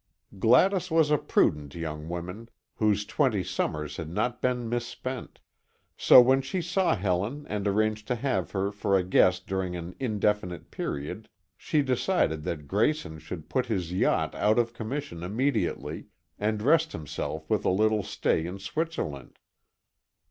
Gladys 0.39 0.89
was 0.89 1.11
a 1.11 1.19
prudent 1.19 1.75
young 1.75 2.09
women, 2.09 2.49
whose 2.77 3.05
twenty 3.05 3.43
summers 3.43 3.97
had 3.97 4.09
not 4.09 4.41
been 4.41 4.67
misspent; 4.67 5.39
so, 5.95 6.19
when 6.19 6.41
she 6.41 6.59
saw 6.59 6.95
Helen 6.95 7.45
and 7.47 7.67
arranged 7.67 8.07
to 8.07 8.15
have 8.15 8.49
her 8.49 8.71
for 8.71 8.97
a 8.97 9.03
guest 9.03 9.45
during 9.45 9.75
an 9.75 9.93
indefinite 9.99 10.71
period, 10.71 11.29
she 11.55 11.83
decided 11.83 12.41
that 12.45 12.67
Grayson 12.67 13.19
should 13.19 13.47
put 13.47 13.67
his 13.67 13.93
yacht 13.93 14.33
out 14.33 14.57
of 14.57 14.73
commission 14.73 15.21
immediately, 15.21 16.07
and 16.39 16.63
rest 16.63 16.93
himself 16.93 17.47
with 17.47 17.63
a 17.63 17.69
little 17.69 18.01
stay 18.01 18.43
in 18.47 18.57
Switzerland. 18.57 19.37